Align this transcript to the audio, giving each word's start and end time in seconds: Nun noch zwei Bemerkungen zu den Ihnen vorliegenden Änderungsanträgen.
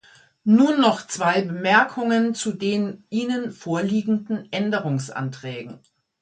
Nun 0.45 0.81
noch 0.81 1.05
zwei 1.05 1.43
Bemerkungen 1.43 2.33
zu 2.33 2.53
den 2.53 3.03
Ihnen 3.11 3.51
vorliegenden 3.51 4.51
Änderungsanträgen. 4.51 5.77